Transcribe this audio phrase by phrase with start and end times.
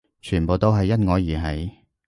[0.19, 1.21] 全部都係因我而
[1.55, 1.71] 起